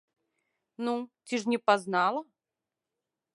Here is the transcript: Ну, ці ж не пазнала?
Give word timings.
Ну, 0.87 0.93
ці 1.27 1.39
ж 1.43 1.53
не 1.55 1.59
пазнала? 1.67 2.21